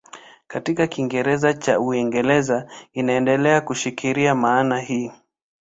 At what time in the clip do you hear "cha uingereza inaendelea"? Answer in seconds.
1.53-3.61